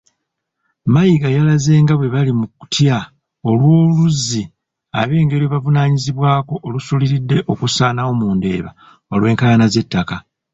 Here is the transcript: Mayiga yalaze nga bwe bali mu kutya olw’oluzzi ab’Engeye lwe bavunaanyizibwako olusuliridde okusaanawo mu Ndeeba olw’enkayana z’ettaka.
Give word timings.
Mayiga 0.93 1.27
yalaze 1.37 1.73
nga 1.83 1.93
bwe 1.95 2.07
bali 2.13 2.31
mu 2.39 2.45
kutya 2.59 2.97
olw’oluzzi 3.49 4.43
ab’Engeye 4.99 5.39
lwe 5.41 5.51
bavunaanyizibwako 5.53 6.55
olusuliridde 6.67 7.37
okusaanawo 7.53 8.11
mu 8.19 8.27
Ndeeba 8.37 8.71
olw’enkayana 9.13 9.65
z’ettaka. 9.73 10.15